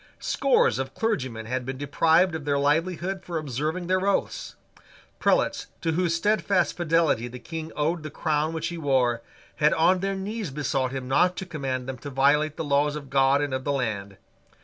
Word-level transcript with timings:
Scores 0.17 0.79
of 0.79 0.95
clergymen 0.95 1.45
had 1.45 1.63
been 1.63 1.77
deprived 1.77 2.33
of 2.33 2.43
their 2.43 2.57
livelihood 2.57 3.23
for 3.23 3.37
observing 3.37 3.85
their 3.85 4.07
oaths. 4.07 4.55
Prelates, 5.19 5.67
to 5.81 5.91
whose 5.91 6.15
steadfast 6.15 6.75
fidelity 6.75 7.27
the 7.27 7.37
King 7.37 7.71
owed 7.75 8.01
the 8.01 8.09
crown 8.09 8.51
which 8.51 8.69
he 8.69 8.79
wore, 8.79 9.21
had 9.57 9.73
on 9.75 9.99
their 9.99 10.15
knees 10.15 10.49
besought 10.49 10.91
him 10.91 11.07
not 11.07 11.37
to 11.37 11.45
command 11.45 11.87
them 11.87 11.99
to 11.99 12.09
violate 12.09 12.57
the 12.57 12.63
laws 12.63 12.95
of 12.95 13.11
God 13.11 13.43
and 13.43 13.53
of 13.53 13.63
the 13.63 13.71
land. 13.73 14.17